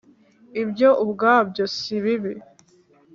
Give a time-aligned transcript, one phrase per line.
[0.61, 2.33] Ibyo ubwabyo si bibi.